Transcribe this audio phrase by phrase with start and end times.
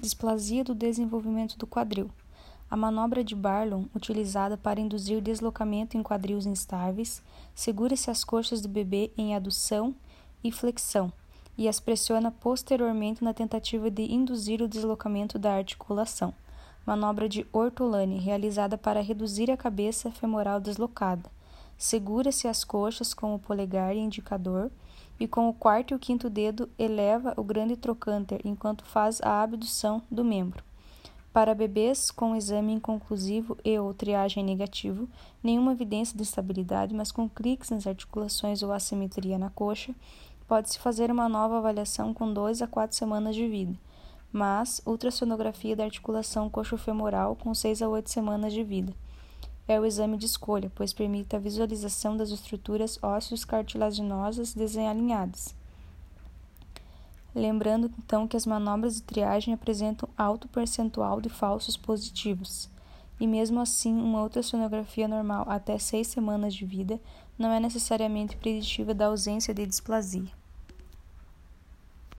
[0.00, 2.08] Displasia do desenvolvimento do quadril.
[2.70, 7.20] A manobra de Barlow, utilizada para induzir deslocamento em quadris instáveis,
[7.52, 9.92] segura-se as coxas do bebê em adução
[10.44, 11.12] e flexão
[11.56, 16.32] e as pressiona posteriormente na tentativa de induzir o deslocamento da articulação.
[16.86, 21.28] Manobra de Ortolani, realizada para reduzir a cabeça femoral deslocada.
[21.78, 24.68] Segura-se as coxas com o polegar e indicador
[25.18, 29.40] e com o quarto e o quinto dedo eleva o grande trocânter enquanto faz a
[29.40, 30.64] abdução do membro.
[31.32, 35.08] Para bebês com exame inconclusivo e ou triagem negativo,
[35.40, 39.94] nenhuma evidência de estabilidade, mas com cliques nas articulações ou assimetria na coxa,
[40.48, 43.78] pode-se fazer uma nova avaliação com 2 a 4 semanas de vida,
[44.32, 48.92] mas ultrassonografia da articulação coxofemoral com 6 a 8 semanas de vida.
[49.68, 55.54] É o exame de escolha, pois permite a visualização das estruturas ósseos cartilaginosas desalinhadas.
[57.34, 62.70] Lembrando então que as manobras de triagem apresentam alto percentual de falsos positivos,
[63.20, 66.98] e mesmo assim, uma ultrassonografia normal até seis semanas de vida
[67.38, 70.26] não é necessariamente preditiva da ausência de displasia.